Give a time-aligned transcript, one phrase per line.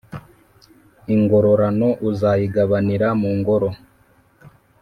[1.13, 3.69] Ingororano uzayigabanira mu ngoro